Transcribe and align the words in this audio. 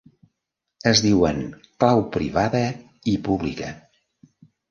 Es 0.91 1.01
diuen 1.07 1.43
clau 1.83 2.01
privada 2.15 2.63
i 3.13 3.15
pública. 3.27 3.69